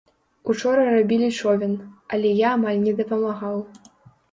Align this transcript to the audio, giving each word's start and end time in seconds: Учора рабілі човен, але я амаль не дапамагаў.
Учора 0.53 0.85
рабілі 0.95 1.27
човен, 1.41 1.73
але 2.15 2.33
я 2.41 2.57
амаль 2.59 2.83
не 2.89 2.97
дапамагаў. 3.05 3.65